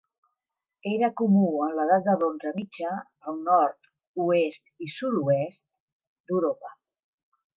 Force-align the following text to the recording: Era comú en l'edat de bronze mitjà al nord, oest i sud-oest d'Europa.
Era 0.91 1.09
comú 1.19 1.49
en 1.65 1.75
l'edat 1.79 2.07
de 2.07 2.15
bronze 2.21 2.53
mitjà 2.55 2.95
al 3.31 3.37
nord, 3.51 3.91
oest 4.29 4.75
i 4.87 4.89
sud-oest 4.97 5.63
d'Europa. 5.69 6.77